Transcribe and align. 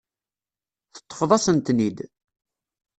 Teṭṭfeḍ-asen-ten-id. 0.95 1.97